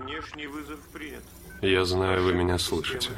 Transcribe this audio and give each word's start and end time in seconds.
Внешний 0.00 0.46
вызов 0.46 0.78
принят. 0.92 1.22
Я 1.62 1.86
знаю, 1.86 2.22
вы 2.22 2.34
меня 2.34 2.58
слышите. 2.58 3.10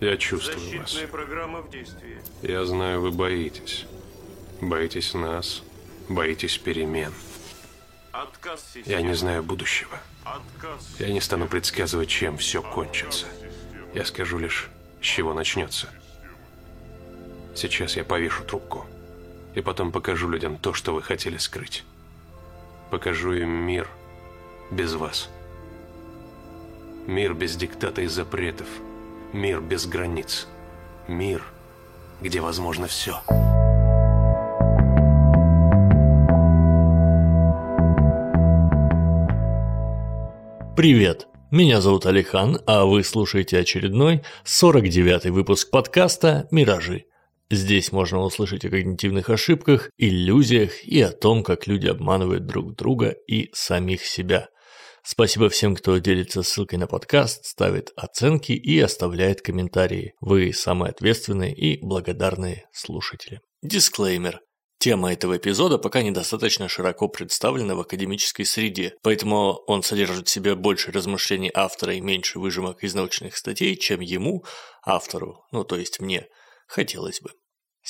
Я 0.00 0.16
чувствую 0.16 0.80
вас. 0.80 0.90
Защитная 0.90 1.06
программа 1.06 1.60
в 1.60 1.70
действии. 1.70 2.18
Я 2.42 2.64
знаю, 2.64 3.00
вы 3.00 3.12
боитесь. 3.12 3.86
Боитесь 4.60 5.14
нас, 5.14 5.62
боитесь 6.08 6.58
перемен. 6.58 7.12
Отказ 8.10 8.64
системы. 8.74 8.86
Я 8.86 9.02
не 9.02 9.14
знаю 9.14 9.44
будущего. 9.44 10.00
Отказ. 10.24 10.96
Я 10.98 11.12
не 11.12 11.20
стану 11.20 11.46
предсказывать, 11.46 12.08
чем 12.08 12.36
все 12.36 12.62
кончится. 12.62 13.26
Я 13.94 14.04
скажу 14.04 14.38
лишь, 14.38 14.68
с 15.00 15.04
чего 15.04 15.34
начнется. 15.34 15.88
Сейчас 17.54 17.96
я 17.96 18.02
повешу 18.02 18.42
трубку. 18.42 18.86
И 19.54 19.60
потом 19.60 19.92
покажу 19.92 20.28
людям 20.28 20.58
то, 20.58 20.72
что 20.72 20.94
вы 20.94 21.02
хотели 21.02 21.36
скрыть. 21.36 21.84
Покажу 22.90 23.32
им 23.34 23.50
мир 23.50 23.88
без 24.72 24.94
вас. 24.94 25.30
Мир 27.08 27.32
без 27.32 27.56
диктата 27.56 28.02
и 28.02 28.06
запретов. 28.06 28.66
Мир 29.32 29.62
без 29.62 29.86
границ. 29.86 30.46
Мир, 31.08 31.42
где 32.20 32.42
возможно 32.42 32.86
все. 32.86 33.22
Привет! 40.76 41.28
Меня 41.50 41.80
зовут 41.80 42.04
Алихан, 42.04 42.60
а 42.66 42.84
вы 42.84 43.02
слушаете 43.02 43.58
очередной 43.58 44.20
49-й 44.44 45.30
выпуск 45.30 45.70
подкаста 45.70 46.46
«Миражи». 46.50 47.06
Здесь 47.50 47.90
можно 47.90 48.18
услышать 48.18 48.66
о 48.66 48.68
когнитивных 48.68 49.30
ошибках, 49.30 49.88
иллюзиях 49.96 50.84
и 50.84 51.00
о 51.00 51.12
том, 51.12 51.42
как 51.42 51.66
люди 51.66 51.86
обманывают 51.86 52.44
друг 52.44 52.76
друга 52.76 53.16
и 53.26 53.48
самих 53.54 54.04
себя. 54.04 54.50
Спасибо 55.04 55.48
всем, 55.48 55.74
кто 55.74 55.98
делится 55.98 56.42
ссылкой 56.42 56.78
на 56.78 56.86
подкаст, 56.86 57.44
ставит 57.44 57.92
оценки 57.96 58.52
и 58.52 58.78
оставляет 58.80 59.42
комментарии. 59.42 60.14
Вы 60.20 60.52
самые 60.52 60.90
ответственные 60.90 61.54
и 61.54 61.84
благодарные 61.84 62.66
слушатели. 62.72 63.40
Дисклеймер. 63.62 64.40
Тема 64.80 65.12
этого 65.12 65.36
эпизода 65.36 65.76
пока 65.76 66.02
недостаточно 66.02 66.68
широко 66.68 67.08
представлена 67.08 67.74
в 67.74 67.80
академической 67.80 68.44
среде, 68.44 68.94
поэтому 69.02 69.54
он 69.66 69.82
содержит 69.82 70.28
в 70.28 70.30
себе 70.30 70.54
больше 70.54 70.92
размышлений 70.92 71.50
автора 71.52 71.94
и 71.94 72.00
меньше 72.00 72.38
выжимок 72.38 72.84
из 72.84 72.94
научных 72.94 73.36
статей, 73.36 73.74
чем 73.76 73.98
ему, 74.00 74.44
автору, 74.84 75.44
ну 75.50 75.64
то 75.64 75.76
есть 75.76 75.98
мне, 75.98 76.28
хотелось 76.68 77.20
бы. 77.20 77.30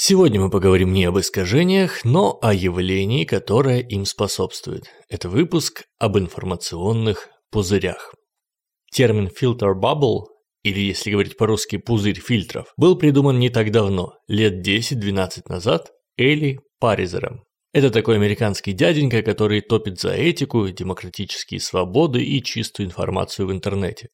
Сегодня 0.00 0.40
мы 0.40 0.48
поговорим 0.48 0.92
не 0.92 1.06
об 1.06 1.18
искажениях, 1.18 2.04
но 2.04 2.38
о 2.40 2.54
явлении, 2.54 3.24
которое 3.24 3.80
им 3.80 4.04
способствует. 4.04 4.84
Это 5.08 5.28
выпуск 5.28 5.86
об 5.98 6.16
информационных 6.16 7.28
пузырях. 7.50 8.14
Термин 8.92 9.26
«filter 9.26 9.74
bubble» 9.74 10.26
или, 10.62 10.78
если 10.78 11.10
говорить 11.10 11.36
по-русски, 11.36 11.78
пузырь 11.78 12.20
фильтров, 12.20 12.72
был 12.76 12.96
придуман 12.96 13.40
не 13.40 13.50
так 13.50 13.72
давно, 13.72 14.12
лет 14.28 14.64
10-12 14.64 15.48
назад, 15.48 15.90
Элли 16.16 16.60
Паризером. 16.78 17.42
Это 17.72 17.90
такой 17.90 18.14
американский 18.14 18.74
дяденька, 18.74 19.22
который 19.22 19.62
топит 19.62 19.98
за 19.98 20.12
этику, 20.12 20.68
демократические 20.68 21.58
свободы 21.58 22.22
и 22.22 22.40
чистую 22.40 22.86
информацию 22.86 23.48
в 23.48 23.52
интернете. 23.52 24.10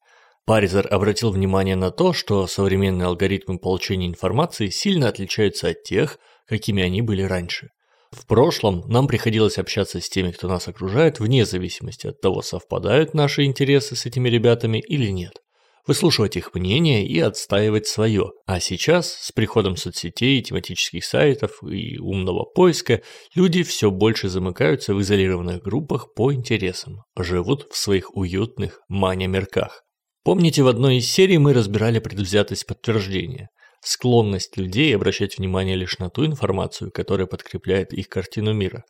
Паризер 0.46 0.86
обратил 0.90 1.30
внимание 1.30 1.74
на 1.74 1.90
то, 1.90 2.12
что 2.12 2.46
современные 2.46 3.06
алгоритмы 3.06 3.58
получения 3.58 4.06
информации 4.06 4.68
сильно 4.68 5.08
отличаются 5.08 5.68
от 5.68 5.82
тех, 5.84 6.18
какими 6.46 6.82
они 6.82 7.00
были 7.00 7.22
раньше. 7.22 7.70
В 8.10 8.26
прошлом 8.26 8.84
нам 8.86 9.08
приходилось 9.08 9.58
общаться 9.58 10.00
с 10.00 10.08
теми, 10.08 10.30
кто 10.30 10.46
нас 10.46 10.68
окружает, 10.68 11.18
вне 11.18 11.46
зависимости 11.46 12.06
от 12.06 12.20
того, 12.20 12.42
совпадают 12.42 13.14
наши 13.14 13.44
интересы 13.44 13.96
с 13.96 14.06
этими 14.06 14.28
ребятами 14.28 14.78
или 14.78 15.10
нет 15.10 15.40
выслушивать 15.86 16.36
их 16.36 16.54
мнение 16.54 17.06
и 17.06 17.18
отстаивать 17.20 17.86
свое. 17.86 18.32
А 18.46 18.60
сейчас, 18.60 19.12
с 19.12 19.32
приходом 19.32 19.76
соцсетей, 19.76 20.42
тематических 20.42 21.04
сайтов 21.04 21.62
и 21.62 21.98
умного 21.98 22.44
поиска, 22.44 23.02
люди 23.34 23.62
все 23.62 23.90
больше 23.90 24.28
замыкаются 24.28 24.94
в 24.94 25.00
изолированных 25.00 25.62
группах 25.62 26.14
по 26.14 26.32
интересам, 26.32 27.02
живут 27.16 27.66
в 27.70 27.76
своих 27.76 28.16
уютных 28.16 28.80
маня-мерках. 28.88 29.83
Помните, 30.24 30.62
в 30.62 30.68
одной 30.68 30.96
из 30.96 31.10
серий 31.12 31.36
мы 31.36 31.52
разбирали 31.52 31.98
предвзятость 31.98 32.66
подтверждения, 32.66 33.50
склонность 33.82 34.56
людей 34.56 34.96
обращать 34.96 35.36
внимание 35.36 35.76
лишь 35.76 35.98
на 35.98 36.08
ту 36.08 36.24
информацию, 36.24 36.90
которая 36.90 37.26
подкрепляет 37.26 37.92
их 37.92 38.08
картину 38.08 38.54
мира. 38.54 38.84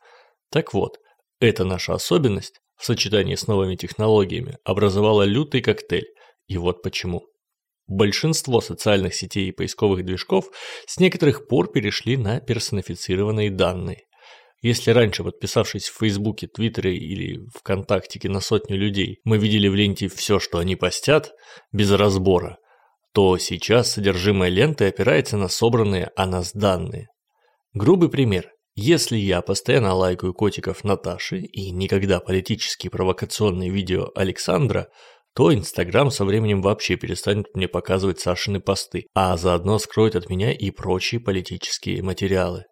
Так 0.49 0.73
вот, 0.73 0.97
эта 1.41 1.65
наша 1.65 1.93
особенность 1.93 2.61
в 2.77 2.85
сочетании 2.85 3.35
с 3.35 3.47
новыми 3.47 3.75
технологиями 3.75 4.57
образовала 4.63 5.23
лютый 5.23 5.61
коктейль, 5.61 6.07
и 6.47 6.57
вот 6.57 6.81
почему. 6.81 7.27
Большинство 7.87 8.61
социальных 8.61 9.13
сетей 9.13 9.49
и 9.49 9.51
поисковых 9.51 10.05
движков 10.05 10.49
с 10.87 10.99
некоторых 10.99 11.49
пор 11.49 11.69
перешли 11.69 12.15
на 12.15 12.39
персонифицированные 12.39 13.51
данные. 13.51 14.05
Если 14.65 14.89
раньше, 14.89 15.23
подписавшись 15.23 15.89
в 15.89 15.99
Фейсбуке, 15.99 16.47
Твиттере 16.47 16.97
или 16.97 17.39
ВКонтактике 17.53 18.29
на 18.29 18.39
сотню 18.39 18.75
людей, 18.77 19.19
мы 19.23 19.37
видели 19.37 19.67
в 19.67 19.75
ленте 19.75 20.07
все, 20.07 20.39
что 20.39 20.57
они 20.57 20.75
постят, 20.75 21.33
без 21.71 21.91
разбора, 21.91 22.57
то 23.13 23.37
сейчас 23.37 23.91
содержимое 23.91 24.49
ленты 24.49 24.87
опирается 24.87 25.37
на 25.37 25.49
собранные 25.49 26.09
о 26.15 26.25
нас 26.25 26.51
данные. 26.51 27.09
Грубый 27.75 28.09
пример. 28.09 28.49
Если 28.73 29.17
я 29.17 29.43
постоянно 29.43 29.93
лайкаю 29.93 30.33
котиков 30.33 30.83
Наташи 30.83 31.41
и 31.41 31.69
никогда 31.69 32.19
политические 32.19 32.89
провокационные 32.89 33.69
видео 33.69 34.09
Александра, 34.15 34.87
то 35.35 35.53
Инстаграм 35.53 36.09
со 36.09 36.25
временем 36.25 36.63
вообще 36.63 36.95
перестанет 36.95 37.45
мне 37.53 37.67
показывать 37.67 38.19
Сашины 38.19 38.61
посты, 38.61 39.05
а 39.13 39.37
заодно 39.37 39.77
скроет 39.77 40.15
от 40.15 40.27
меня 40.27 40.51
и 40.51 40.71
прочие 40.71 41.21
политические 41.21 42.01
материалы. 42.01 42.63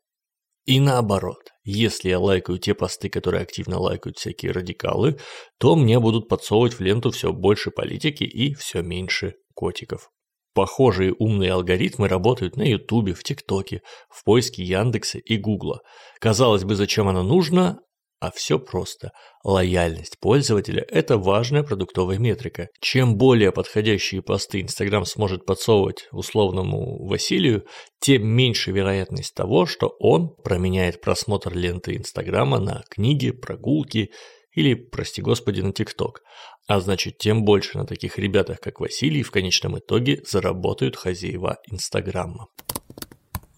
И 0.65 0.79
наоборот, 0.79 1.51
если 1.63 2.09
я 2.09 2.19
лайкаю 2.19 2.57
те 2.57 2.73
посты, 2.73 3.09
которые 3.09 3.41
активно 3.43 3.79
лайкают 3.79 4.17
всякие 4.17 4.51
радикалы, 4.51 5.19
то 5.59 5.75
мне 5.75 5.99
будут 5.99 6.29
подсовывать 6.29 6.73
в 6.73 6.79
ленту 6.79 7.11
все 7.11 7.33
больше 7.33 7.69
политики 7.69 8.23
и 8.23 8.53
все 8.53 8.81
меньше 8.81 9.35
котиков. 9.53 10.09
Похожие 10.53 11.13
умные 11.17 11.51
алгоритмы 11.51 12.07
работают 12.07 12.55
на 12.55 12.63
Ютубе, 12.63 13.13
в 13.13 13.23
ТикТоке, 13.23 13.81
в 14.09 14.23
поиске 14.23 14.63
Яндекса 14.63 15.17
и 15.17 15.37
Гугла. 15.37 15.81
Казалось 16.19 16.63
бы, 16.63 16.75
зачем 16.75 17.07
оно 17.07 17.23
нужно, 17.23 17.79
а 18.23 18.31
все 18.31 18.57
просто. 18.57 19.11
Лояльность 19.43 20.17
пользователя– 20.17 20.85
это 20.89 21.17
важная 21.17 21.61
продуктовая 21.61 22.19
метрика. 22.19 22.69
Чем 22.79 23.17
более 23.17 23.51
подходящие 23.51 24.21
посты 24.21 24.61
Инстаграм 24.61 25.03
сможет 25.03 25.45
подсовывать 25.45 26.07
условному 26.13 27.05
Василию, 27.05 27.65
тем 27.99 28.25
меньше 28.25 28.71
вероятность 28.71 29.35
того, 29.35 29.65
что 29.65 29.93
он 29.99 30.33
променяет 30.41 31.01
просмотр 31.01 31.53
ленты 31.53 31.97
Инстаграма 31.97 32.59
на 32.59 32.85
книги, 32.89 33.31
прогулки 33.31 34.11
или, 34.53 34.73
прости 34.73 35.21
господи, 35.21 35.59
на 35.59 35.73
ТикТок. 35.73 36.21
А 36.65 36.79
значит, 36.79 37.17
тем 37.17 37.43
больше 37.43 37.77
на 37.77 37.85
таких 37.85 38.17
ребятах, 38.17 38.61
как 38.61 38.79
Василий, 38.79 39.21
в 39.21 39.31
конечном 39.31 39.79
итоге 39.79 40.23
заработают 40.25 40.95
хозяева 40.95 41.57
Инстаграма. 41.69 42.47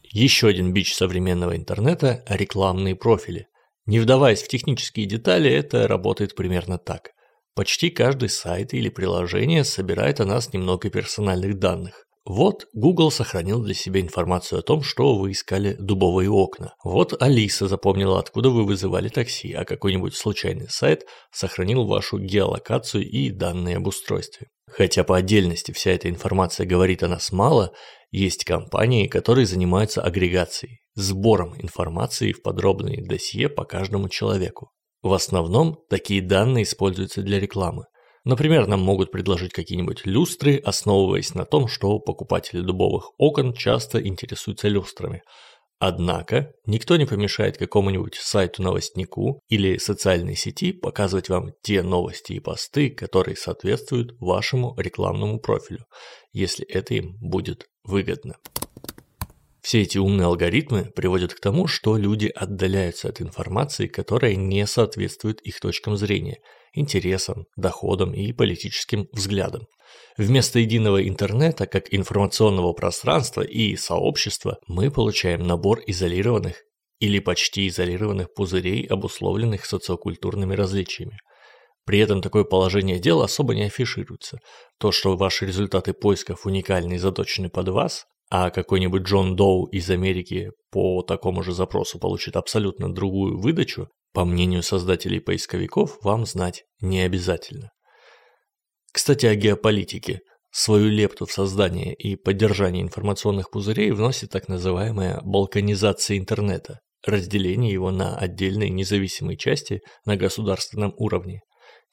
Еще 0.02 0.48
один 0.48 0.74
бич 0.74 0.96
современного 0.96 1.56
интернета– 1.56 2.24
рекламные 2.28 2.96
профили. 2.96 3.46
Не 3.86 4.00
вдаваясь 4.00 4.42
в 4.42 4.48
технические 4.48 5.06
детали, 5.06 5.50
это 5.50 5.88
работает 5.88 6.36
примерно 6.36 6.78
так. 6.78 7.12
Почти 7.54 7.90
каждый 7.90 8.30
сайт 8.30 8.74
или 8.74 8.90
приложение 8.90 9.64
собирает 9.64 10.20
о 10.20 10.26
нас 10.26 10.54
немного 10.54 10.90
персональных 10.90 11.60
данных. 11.60 12.06
Вот 12.26 12.66
Google 12.74 13.12
сохранил 13.12 13.62
для 13.62 13.76
себя 13.76 14.02
информацию 14.02 14.58
о 14.58 14.64
том, 14.64 14.82
что 14.82 15.16
вы 15.16 15.32
искали 15.32 15.76
дубовые 15.78 16.32
окна. 16.32 16.74
Вот 16.84 17.22
Алиса 17.22 17.68
запомнила, 17.68 18.18
откуда 18.18 18.50
вы 18.50 18.66
вызывали 18.66 19.10
такси, 19.10 19.54
а 19.54 19.64
какой-нибудь 19.64 20.16
случайный 20.16 20.68
сайт 20.68 21.06
сохранил 21.32 21.86
вашу 21.86 22.18
геолокацию 22.18 23.08
и 23.08 23.30
данные 23.30 23.78
об 23.78 23.86
устройстве. 23.86 24.48
Хотя 24.68 25.04
по 25.04 25.18
отдельности 25.18 25.72
вся 25.72 25.92
эта 25.92 26.10
информация 26.10 26.66
говорит 26.66 27.04
о 27.04 27.08
нас 27.08 27.32
мало, 27.32 27.74
есть 28.10 28.44
компании, 28.44 29.08
которые 29.08 29.46
занимаются 29.46 30.02
агрегацией, 30.02 30.80
сбором 30.96 31.54
информации 31.62 32.32
в 32.32 32.42
подробные 32.42 33.06
досье 33.06 33.50
по 33.50 33.66
каждому 33.66 34.10
человеку. 34.10 34.72
В 35.04 35.14
основном 35.14 35.78
такие 35.90 36.24
данные 36.24 36.64
используются 36.64 37.22
для 37.22 37.40
рекламы. 37.40 37.86
Например, 38.26 38.66
нам 38.66 38.82
могут 38.82 39.12
предложить 39.12 39.54
какие-нибудь 39.54 40.06
люстры, 40.06 40.58
основываясь 40.58 41.36
на 41.36 41.46
том, 41.46 41.68
что 41.68 42.00
покупатели 42.00 42.60
дубовых 42.60 43.12
окон 43.20 43.54
часто 43.54 44.06
интересуются 44.06 44.68
люстрами. 44.68 45.22
Однако, 45.78 46.52
никто 46.66 46.96
не 46.98 47.06
помешает 47.06 47.58
какому-нибудь 47.58 48.16
сайту-новостнику 48.16 49.42
или 49.48 49.78
социальной 49.78 50.36
сети 50.36 50.72
показывать 50.72 51.30
вам 51.30 51.52
те 51.62 51.84
новости 51.84 52.34
и 52.34 52.40
посты, 52.40 52.90
которые 52.90 53.36
соответствуют 53.36 54.16
вашему 54.20 54.74
рекламному 54.78 55.40
профилю, 55.40 55.86
если 56.34 56.66
это 56.66 56.96
им 56.96 57.18
будет 57.20 57.68
выгодно. 57.84 58.38
Все 59.66 59.82
эти 59.82 59.98
умные 59.98 60.28
алгоритмы 60.28 60.92
приводят 60.96 61.34
к 61.34 61.40
тому, 61.40 61.66
что 61.66 61.98
люди 61.98 62.28
отдаляются 62.28 63.10
от 63.10 63.20
информации, 63.20 63.88
которая 63.88 64.36
не 64.36 64.68
соответствует 64.68 65.42
их 65.42 65.60
точкам 65.60 65.98
зрения, 65.98 66.38
интересам, 66.74 67.48
доходам 67.58 68.14
и 68.14 68.32
политическим 68.32 69.08
взглядам. 69.12 69.66
Вместо 70.20 70.60
единого 70.60 71.08
интернета, 71.08 71.66
как 71.66 71.92
информационного 71.92 72.74
пространства 72.74 73.42
и 73.42 73.76
сообщества, 73.76 74.60
мы 74.68 74.92
получаем 74.92 75.48
набор 75.48 75.82
изолированных 75.88 76.62
или 77.00 77.18
почти 77.18 77.68
изолированных 77.68 78.36
пузырей, 78.36 78.86
обусловленных 78.86 79.66
социокультурными 79.66 80.54
различиями. 80.54 81.18
При 81.88 81.98
этом 81.98 82.22
такое 82.22 82.44
положение 82.44 83.00
дел 83.00 83.24
особо 83.24 83.56
не 83.56 83.64
афишируется. 83.64 84.38
То, 84.80 84.92
что 84.92 85.18
ваши 85.18 85.48
результаты 85.48 85.94
поисков 85.94 86.46
уникальны 86.46 86.94
и 86.94 87.00
заточены 87.00 87.50
под 87.50 87.70
вас, 87.70 88.06
а 88.38 88.50
какой-нибудь 88.50 89.04
Джон 89.04 89.38
Доу 89.38 89.66
из 89.68 89.90
Америки 89.90 90.52
по 90.70 91.02
такому 91.04 91.42
же 91.42 91.54
запросу 91.54 92.00
получит 92.00 92.36
абсолютно 92.36 92.94
другую 92.94 93.40
выдачу, 93.40 93.88
по 94.12 94.26
мнению 94.26 94.62
создателей 94.62 95.22
поисковиков, 95.22 95.98
вам 96.02 96.26
знать 96.26 96.66
не 96.82 97.00
обязательно. 97.00 97.70
Кстати, 98.92 99.26
о 99.26 99.36
геополитике. 99.36 100.20
Свою 100.52 100.90
лепту 100.90 101.26
в 101.26 101.32
создание 101.32 101.94
и 101.94 102.18
поддержание 102.18 102.84
информационных 102.84 103.52
пузырей 103.52 103.92
вносит 103.92 104.32
так 104.32 104.50
называемая 104.50 105.22
балканизация 105.24 106.18
интернета, 106.18 106.80
разделение 107.06 107.72
его 107.72 107.90
на 107.90 108.18
отдельные 108.18 108.70
независимые 108.70 109.38
части 109.38 109.80
на 110.04 110.18
государственном 110.18 110.94
уровне– 110.98 111.40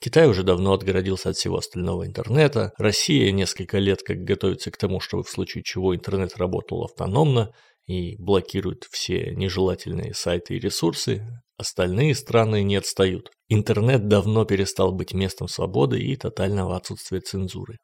Китай 0.02 0.26
уже 0.26 0.42
давно 0.42 0.72
отгородился 0.72 1.28
от 1.28 1.36
всего 1.36 1.58
остального 1.58 2.04
интернета, 2.04 2.72
Россия 2.76 3.30
несколько 3.30 3.78
лет 3.78 4.02
как 4.02 4.24
готовится 4.24 4.72
к 4.72 4.76
тому, 4.76 4.98
чтобы 4.98 5.22
в 5.22 5.30
случае 5.30 5.62
чего 5.62 5.94
интернет 5.94 6.36
работал 6.36 6.82
автономно 6.82 7.52
и 7.86 8.16
блокирует 8.20 8.82
все 8.90 9.32
нежелательные 9.36 10.12
сайты 10.12 10.56
и 10.56 10.58
ресурсы, 10.58 11.24
остальные 11.56 12.16
страны 12.16 12.64
не 12.64 12.74
отстают. 12.74 13.30
Интернет 13.48 14.08
давно 14.08 14.44
перестал 14.44 14.90
быть 14.90 15.14
местом 15.14 15.46
свободы 15.46 16.00
и 16.00 16.16
тотального 16.16 16.76
отсутствия 16.76 17.20
цензуры. 17.20 17.76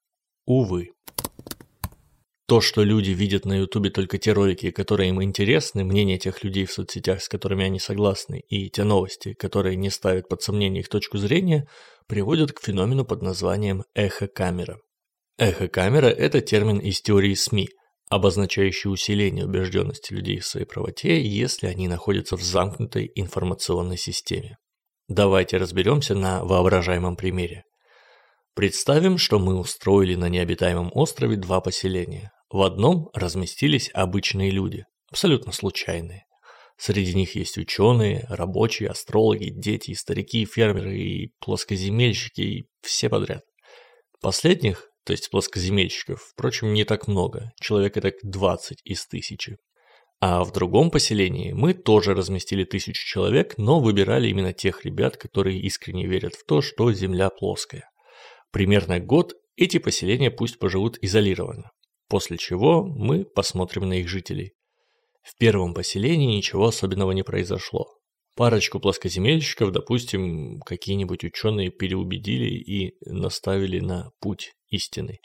Увы. 0.44 0.88
То, 2.48 2.62
что 2.62 2.82
люди 2.82 3.10
видят 3.10 3.44
на 3.44 3.58
ютубе 3.58 3.90
только 3.90 4.18
те 4.18 4.32
ролики, 4.32 4.70
которые 4.70 5.10
им 5.10 5.22
интересны, 5.22 5.84
мнение 5.84 6.18
тех 6.18 6.42
людей 6.42 6.64
в 6.64 6.72
соцсетях, 6.72 7.22
с 7.22 7.28
которыми 7.28 7.66
они 7.66 7.78
согласны, 7.78 8.40
и 8.48 8.70
те 8.70 8.84
новости, 8.84 9.34
которые 9.34 9.76
не 9.76 9.90
ставят 9.90 10.28
под 10.28 10.40
сомнение 10.42 10.80
их 10.80 10.88
точку 10.88 11.18
зрения, 11.18 11.68
приводят 12.08 12.52
к 12.52 12.62
феномену 12.62 13.04
под 13.04 13.22
названием 13.22 13.84
эхокамера. 13.94 14.78
Эхокамера– 15.38 16.06
это 16.06 16.40
термин 16.40 16.78
из 16.78 17.00
теории 17.00 17.34
СМИ, 17.34 17.68
обозначающий 18.10 18.90
усиление 18.90 19.44
убежденности 19.44 20.12
людей 20.12 20.40
в 20.40 20.46
своей 20.46 20.66
правоте, 20.66 21.22
если 21.22 21.66
они 21.66 21.86
находятся 21.86 22.36
в 22.36 22.42
замкнутой 22.42 23.12
информационной 23.14 23.98
системе. 23.98 24.56
Давайте 25.08 25.58
разберемся 25.58 26.14
на 26.14 26.44
воображаемом 26.44 27.16
примере. 27.16 27.64
Представим, 28.54 29.18
что 29.18 29.38
мы 29.38 29.58
устроили 29.58 30.16
на 30.16 30.28
необитаемом 30.28 30.90
острове 30.92 31.36
два 31.36 31.60
поселения. 31.60 32.32
В 32.50 32.62
одном 32.62 33.10
разместились 33.14 33.90
обычные 33.94 34.50
люди, 34.50 34.84
абсолютно 35.10 35.52
случайные. 35.52 36.24
Среди 36.78 37.12
них 37.14 37.34
есть 37.34 37.58
ученые, 37.58 38.24
рабочие, 38.30 38.88
астрологи, 38.88 39.50
дети, 39.50 39.94
старики, 39.94 40.44
фермеры 40.44 40.96
и 40.96 41.32
плоскоземельщики, 41.40 42.40
и 42.40 42.66
все 42.82 43.08
подряд. 43.08 43.42
Последних, 44.20 44.88
то 45.04 45.12
есть 45.12 45.28
плоскоземельщиков, 45.30 46.22
впрочем, 46.22 46.72
не 46.72 46.84
так 46.84 47.08
много, 47.08 47.50
человек 47.60 47.96
это 47.96 48.12
20 48.22 48.80
из 48.84 49.06
тысячи. 49.06 49.56
А 50.20 50.44
в 50.44 50.52
другом 50.52 50.92
поселении 50.92 51.52
мы 51.52 51.74
тоже 51.74 52.14
разместили 52.14 52.62
тысячу 52.62 53.04
человек, 53.04 53.58
но 53.58 53.80
выбирали 53.80 54.28
именно 54.28 54.52
тех 54.52 54.84
ребят, 54.84 55.16
которые 55.16 55.60
искренне 55.60 56.06
верят 56.06 56.34
в 56.34 56.44
то, 56.44 56.60
что 56.60 56.92
Земля 56.92 57.30
плоская. 57.30 57.90
Примерно 58.52 59.00
год 59.00 59.34
эти 59.56 59.78
поселения 59.78 60.30
пусть 60.30 60.60
поживут 60.60 60.96
изолированно, 61.02 61.72
после 62.08 62.36
чего 62.36 62.84
мы 62.84 63.24
посмотрим 63.24 63.88
на 63.88 63.94
их 63.94 64.08
жителей. 64.08 64.52
В 65.22 65.36
первом 65.38 65.74
поселении 65.74 66.36
ничего 66.36 66.66
особенного 66.66 67.12
не 67.12 67.22
произошло. 67.22 67.86
Парочку 68.34 68.78
плоскоземельщиков, 68.78 69.72
допустим, 69.72 70.60
какие-нибудь 70.60 71.24
ученые 71.24 71.70
переубедили 71.70 72.50
и 72.50 72.94
наставили 73.04 73.80
на 73.80 74.10
путь 74.20 74.52
истинный. 74.68 75.20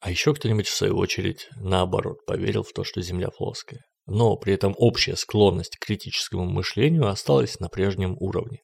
А 0.00 0.10
еще 0.10 0.34
кто-нибудь, 0.34 0.68
в 0.68 0.76
свою 0.76 0.98
очередь, 0.98 1.48
наоборот, 1.56 2.26
поверил 2.26 2.62
в 2.62 2.72
то, 2.72 2.84
что 2.84 3.00
Земля 3.00 3.30
плоская. 3.30 3.80
Но 4.06 4.36
при 4.36 4.52
этом 4.52 4.74
общая 4.76 5.16
склонность 5.16 5.78
к 5.78 5.86
критическому 5.86 6.44
мышлению 6.44 7.08
осталась 7.08 7.58
на 7.60 7.70
прежнем 7.70 8.16
уровне. 8.20 8.60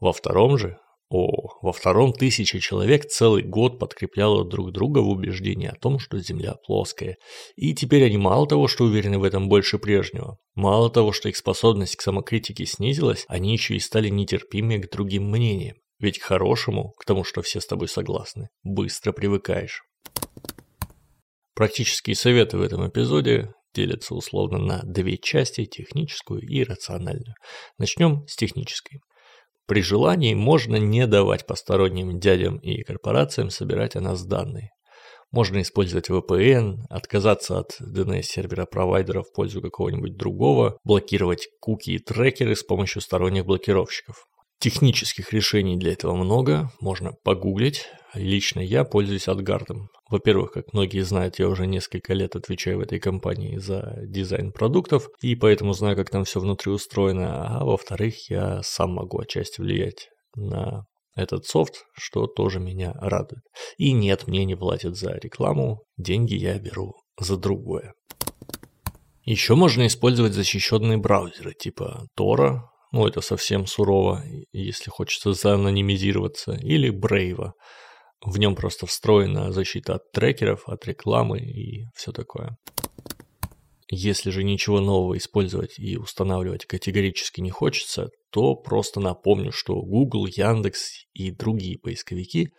Во 0.00 0.12
втором 0.12 0.58
же, 0.58 0.76
о, 1.08 1.49
во 1.62 1.72
втором 1.72 2.12
тысяча 2.12 2.58
человек 2.60 3.06
целый 3.06 3.42
год 3.42 3.78
подкрепляло 3.78 4.44
друг 4.44 4.72
друга 4.72 5.00
в 5.00 5.08
убеждении 5.08 5.68
о 5.68 5.74
том, 5.74 5.98
что 5.98 6.18
Земля 6.18 6.54
плоская. 6.66 7.16
И 7.56 7.74
теперь 7.74 8.04
они 8.04 8.16
мало 8.16 8.46
того, 8.46 8.66
что 8.66 8.84
уверены 8.84 9.18
в 9.18 9.24
этом 9.24 9.48
больше 9.48 9.78
прежнего, 9.78 10.38
мало 10.54 10.90
того, 10.90 11.12
что 11.12 11.28
их 11.28 11.36
способность 11.36 11.96
к 11.96 12.02
самокритике 12.02 12.64
снизилась, 12.64 13.24
они 13.28 13.52
еще 13.52 13.76
и 13.76 13.80
стали 13.80 14.08
нетерпимее 14.08 14.78
к 14.78 14.90
другим 14.90 15.30
мнениям. 15.30 15.76
Ведь 15.98 16.18
к 16.18 16.22
хорошему, 16.22 16.92
к 16.98 17.04
тому, 17.04 17.24
что 17.24 17.42
все 17.42 17.60
с 17.60 17.66
тобой 17.66 17.88
согласны, 17.88 18.48
быстро 18.62 19.12
привыкаешь. 19.12 19.82
Практические 21.54 22.16
советы 22.16 22.56
в 22.56 22.62
этом 22.62 22.88
эпизоде 22.88 23.52
делятся 23.74 24.14
условно 24.14 24.58
на 24.58 24.82
две 24.82 25.18
части, 25.18 25.66
техническую 25.66 26.40
и 26.40 26.64
рациональную. 26.64 27.34
Начнем 27.76 28.26
с 28.26 28.36
технической. 28.36 29.00
При 29.70 29.82
желании 29.82 30.34
можно 30.34 30.74
не 30.74 31.06
давать 31.06 31.46
посторонним 31.46 32.18
дядям 32.18 32.56
и 32.56 32.82
корпорациям 32.82 33.50
собирать 33.50 33.94
о 33.94 34.00
нас 34.00 34.24
данные. 34.24 34.72
Можно 35.30 35.62
использовать 35.62 36.10
VPN, 36.10 36.78
отказаться 36.90 37.60
от 37.60 37.80
DNS-сервера 37.80 38.66
провайдера 38.66 39.22
в 39.22 39.32
пользу 39.32 39.62
какого-нибудь 39.62 40.16
другого, 40.16 40.80
блокировать 40.82 41.46
куки 41.60 41.90
и 41.90 41.98
трекеры 42.00 42.56
с 42.56 42.64
помощью 42.64 43.00
сторонних 43.00 43.46
блокировщиков. 43.46 44.26
Технических 44.60 45.32
решений 45.32 45.78
для 45.78 45.92
этого 45.92 46.14
много, 46.14 46.70
можно 46.80 47.12
погуглить. 47.24 47.86
Лично 48.12 48.60
я 48.60 48.84
пользуюсь 48.84 49.26
AdGuard. 49.26 49.86
Во-первых, 50.10 50.52
как 50.52 50.74
многие 50.74 51.00
знают, 51.00 51.38
я 51.38 51.48
уже 51.48 51.66
несколько 51.66 52.12
лет 52.12 52.36
отвечаю 52.36 52.76
в 52.76 52.80
этой 52.80 52.98
компании 52.98 53.56
за 53.56 54.00
дизайн 54.02 54.52
продуктов, 54.52 55.08
и 55.22 55.34
поэтому 55.34 55.72
знаю, 55.72 55.96
как 55.96 56.10
там 56.10 56.24
все 56.24 56.40
внутри 56.40 56.72
устроено. 56.72 57.60
А 57.60 57.64
во-вторых, 57.64 58.28
я 58.28 58.60
сам 58.62 58.90
могу 58.94 59.20
отчасти 59.20 59.62
влиять 59.62 60.08
на 60.36 60.84
этот 61.16 61.46
софт, 61.46 61.84
что 61.94 62.26
тоже 62.26 62.60
меня 62.60 62.92
радует. 63.00 63.42
И 63.78 63.92
нет, 63.92 64.26
мне 64.26 64.44
не 64.44 64.56
платят 64.56 64.94
за 64.94 65.14
рекламу, 65.14 65.84
деньги 65.96 66.34
я 66.34 66.58
беру 66.58 66.94
за 67.18 67.38
другое. 67.38 67.94
Еще 69.24 69.54
можно 69.54 69.86
использовать 69.86 70.34
защищенные 70.34 70.98
браузеры 70.98 71.54
типа 71.54 72.08
Tor, 72.18 72.60
ну 72.92 73.06
это 73.06 73.20
совсем 73.20 73.66
сурово, 73.66 74.22
если 74.52 74.90
хочется 74.90 75.32
заанонимизироваться, 75.32 76.52
или 76.52 76.90
Brave. 76.90 77.52
В 78.22 78.38
нем 78.38 78.54
просто 78.54 78.86
встроена 78.86 79.52
защита 79.52 79.94
от 79.94 80.10
трекеров, 80.12 80.68
от 80.68 80.84
рекламы 80.86 81.38
и 81.38 81.84
все 81.94 82.12
такое. 82.12 82.56
Если 83.92 84.30
же 84.30 84.44
ничего 84.44 84.80
нового 84.80 85.16
использовать 85.16 85.78
и 85.78 85.96
устанавливать 85.96 86.64
категорически 86.64 87.40
не 87.40 87.50
хочется, 87.50 88.10
то 88.30 88.54
просто 88.54 89.00
напомню, 89.00 89.50
что 89.50 89.82
Google, 89.82 90.26
Яндекс 90.26 91.06
и 91.12 91.32
другие 91.32 91.76
поисковики, 91.78 92.50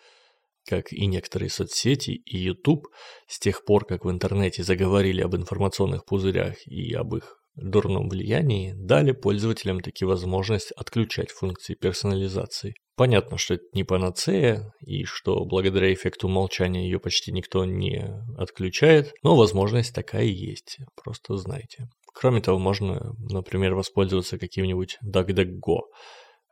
как 0.68 0.92
и 0.92 1.06
некоторые 1.06 1.50
соцсети 1.50 2.12
и 2.12 2.38
YouTube, 2.38 2.88
с 3.28 3.40
тех 3.40 3.64
пор, 3.64 3.86
как 3.86 4.04
в 4.04 4.12
интернете 4.12 4.64
заговорили 4.64 5.22
об 5.22 5.36
информационных 5.36 6.06
пузырях 6.06 6.56
и 6.68 6.94
об 6.94 7.16
их 7.16 7.41
дурном 7.56 8.10
влиянии 8.10 8.74
дали 8.76 9.12
пользователям 9.12 9.82
таки 9.82 10.06
возможность 10.06 10.72
отключать 10.72 11.32
функции 11.32 11.76
персонализации. 11.76 12.76
Понятно, 12.96 13.38
что 13.38 13.56
это 13.56 13.64
не 13.74 13.84
панацея, 13.84 14.74
и 14.82 15.06
что 15.06 15.44
благодаря 15.46 15.94
эффекту 15.94 16.28
молчания 16.28 16.86
ее 16.86 17.00
почти 17.00 17.32
никто 17.32 17.66
не 17.66 18.14
отключает, 18.38 19.14
но 19.24 19.36
возможность 19.36 19.96
такая 19.96 20.26
есть, 20.26 20.78
просто 21.02 21.38
знайте. 21.38 21.88
Кроме 22.14 22.42
того, 22.42 22.60
можно, 22.60 23.14
например, 23.18 23.74
воспользоваться 23.74 24.38
каким-нибудь 24.38 24.98
DuckDuckGo. 25.04 25.80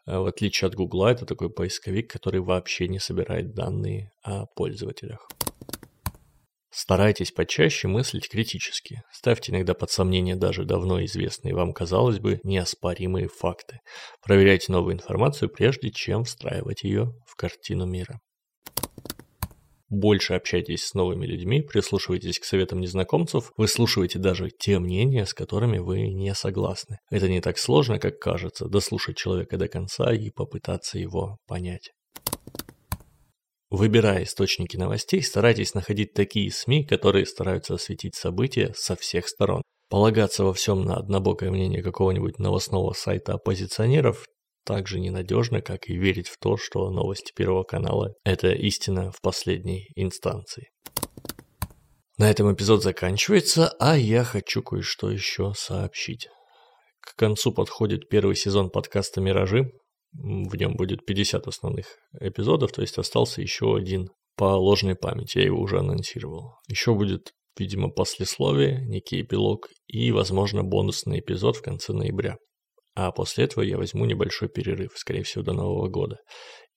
В 0.05 0.25
отличие 0.25 0.67
от 0.67 0.75
Google, 0.75 1.05
это 1.05 1.25
такой 1.25 1.51
поисковик, 1.51 2.09
который 2.09 2.39
вообще 2.39 2.87
не 2.87 2.99
собирает 2.99 3.53
данные 3.53 4.11
о 4.23 4.45
пользователях. 4.55 5.27
Старайтесь 6.71 7.31
почаще 7.31 7.87
мыслить 7.87 8.29
критически. 8.29 9.01
Ставьте 9.11 9.51
иногда 9.51 9.73
под 9.73 9.89
сомнение 9.89 10.35
даже 10.35 10.65
давно 10.65 11.03
известные 11.05 11.55
вам, 11.55 11.73
казалось 11.73 12.19
бы, 12.19 12.39
неоспоримые 12.43 13.27
факты. 13.27 13.79
Проверяйте 14.23 14.71
новую 14.71 14.93
информацию, 14.93 15.49
прежде 15.49 15.89
чем 15.89 16.25
встраивать 16.25 16.83
ее 16.83 17.13
в 17.25 17.35
картину 17.35 17.85
мира. 17.85 18.19
больше 19.89 20.35
общайтесь 20.35 20.85
с 20.85 20.93
новыми 20.93 21.25
людьми, 21.25 21.61
прислушивайтесь 21.63 22.37
к 22.39 22.43
советам 22.43 22.79
незнакомцев, 22.79 23.51
выслушивайте 23.57 24.19
даже 24.19 24.51
те 24.51 24.77
мнения, 24.77 25.25
с 25.25 25.33
которыми 25.33 25.79
вы 25.79 26.09
не 26.09 26.35
согласны. 26.35 26.99
Это 27.09 27.27
не 27.27 27.41
так 27.41 27.57
сложно, 27.57 27.97
как 27.97 28.19
кажется, 28.19 28.67
дослушать 28.67 29.17
человека 29.17 29.57
до 29.57 29.67
конца 29.67 30.13
и 30.13 30.29
попытаться 30.29 30.99
его 30.99 31.37
понять. 31.47 31.89
Выбирая 33.69 34.23
источники 34.23 34.77
новостей, 34.77 35.21
старайтесь 35.21 35.75
находить 35.75 36.13
такие 36.13 36.51
СМИ, 36.51 36.85
которые 36.85 37.27
стараются 37.27 37.75
осветить 37.75 38.15
события 38.15 38.73
со 38.75 38.95
всех 38.95 39.27
сторон. 39.27 39.61
Полагаться 39.89 40.43
во 40.43 40.53
всем 40.53 40.83
на 40.83 40.95
однобокое 40.95 41.51
мнение 41.51 41.83
какого-нибудь 41.83 42.39
новостного 42.39 42.93
сайта 42.93 43.33
оппозиционеров 43.33 44.25
так 44.65 44.87
же 44.87 44.99
ненадежно, 44.99 45.61
как 45.61 45.89
и 45.89 45.97
верить 45.97 46.27
в 46.27 46.37
то, 46.39 46.57
что 46.57 46.89
новости 46.89 47.31
Первого 47.35 47.63
канала– 47.63 48.13
это 48.23 48.51
истина 48.51 49.11
в 49.11 49.21
последней 49.21 49.87
инстанции. 49.95 50.69
На 52.17 52.29
этом 52.29 52.53
эпизод 52.53 52.83
заканчивается, 52.83 53.69
а 53.79 53.97
я 53.97 54.23
хочу 54.23 54.61
кое-что 54.61 55.09
еще 55.09 55.53
сообщить. 55.55 56.27
К 57.01 57.15
концу 57.15 57.51
подходит 57.51 58.09
первый 58.09 58.35
сезон 58.35 58.69
подкаста 58.69 59.21
«Миражи», 59.21 59.71
в 60.13 60.55
нем 60.55 60.75
будет 60.75 61.05
50 61.05 61.47
основных 61.47 61.97
эпизодов, 62.19 62.71
то 62.71 62.81
есть 62.81 62.97
остался 62.97 63.41
еще 63.41 63.75
один 63.75 64.09
по 64.35 64.55
ложной 64.55 64.95
памяти, 64.95 65.39
я 65.39 65.45
его 65.45 65.61
уже 65.61 65.79
анонсировал. 65.79 66.55
Еще 66.67 66.93
будет, 66.95 67.33
видимо, 67.57 67.89
послесловие, 67.89 68.81
некий 68.85 69.21
эпилог 69.21 69.67
и, 69.87 70.11
возможно, 70.11 70.63
бонусный 70.63 71.19
эпизод 71.19 71.57
в 71.57 71.61
конце 71.61 71.93
ноября. 71.93 72.37
А 72.95 73.11
после 73.11 73.45
этого 73.45 73.63
я 73.63 73.77
возьму 73.77 74.05
небольшой 74.05 74.49
перерыв, 74.49 74.91
скорее 74.95 75.23
всего, 75.23 75.43
до 75.43 75.53
Нового 75.53 75.89
года. 75.89 76.17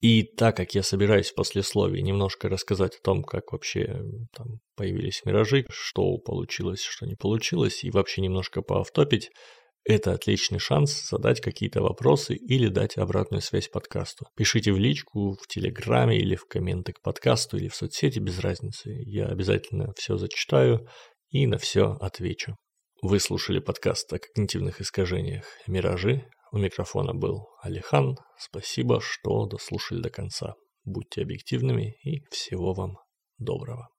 И 0.01 0.25
так 0.25 0.57
как 0.57 0.75
я 0.75 0.83
собираюсь 0.83 1.31
в 1.31 1.37
послесловии 1.37 2.01
немножко 2.01 2.49
рассказать 2.49 2.97
о 2.97 3.03
том, 3.05 3.23
как 3.23 3.53
вообще 3.53 4.03
там 4.37 4.59
появились 4.77 5.23
миражи, 5.25 5.65
что 5.71 6.19
получилось, 6.19 6.83
что 6.83 7.07
не 7.07 7.15
получилось, 7.15 7.85
и 7.85 7.91
вообще 7.91 8.21
немножко 8.21 8.63
поавтопить, 8.63 9.31
это 9.85 10.13
отличный 10.13 10.59
шанс 10.59 11.09
задать 11.09 11.41
какие-то 11.41 11.83
вопросы 11.83 12.35
или 12.35 12.69
дать 12.69 12.97
обратную 12.97 13.41
связь 13.41 13.69
подкасту. 13.69 14.27
Пишите 14.37 14.73
в 14.73 14.79
личку, 14.79 15.37
в 15.41 15.47
Телеграме 15.49 16.19
или 16.19 16.37
в 16.37 16.47
комменты 16.47 16.93
к 16.93 17.01
подкасту 17.01 17.57
или 17.57 17.69
в 17.69 17.75
соцсети, 17.75 18.19
без 18.19 18.39
разницы. 18.39 18.91
Я 19.07 19.27
обязательно 19.27 19.93
все 19.97 20.17
зачитаю 20.17 20.87
и 21.31 21.47
на 21.47 21.59
все 21.59 21.97
отвечу. 22.01 22.57
Вы 23.03 23.19
слушали 23.19 23.59
подкаст 23.59 24.13
о 24.13 24.19
когнитивных 24.19 24.81
искажениях 24.81 25.45
«Миражи». 25.67 26.25
У 26.53 26.59
микрофона 26.59 27.15
был 27.15 27.49
Алихан. 27.63 28.17
Спасибо, 28.39 29.01
что 29.01 29.47
дослушали 29.47 30.01
до 30.01 30.11
конца. 30.11 30.55
Будьте 30.85 31.23
объективными 31.23 31.97
и 32.05 32.23
всего 32.31 32.75
вам 32.75 32.99
доброго. 33.39 33.93